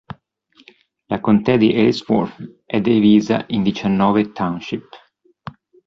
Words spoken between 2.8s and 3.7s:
divisa in